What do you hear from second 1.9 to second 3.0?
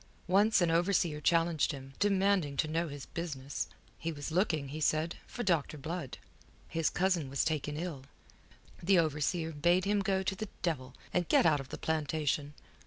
demanding to know